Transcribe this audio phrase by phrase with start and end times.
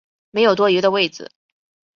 [0.31, 1.31] 没有多余的位子